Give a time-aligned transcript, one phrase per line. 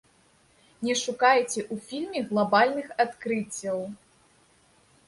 [0.87, 3.79] Не шукайце ў фільме глабальных адкрыццяў.